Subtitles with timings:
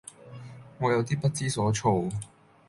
[0.79, 2.09] 我有啲不知所措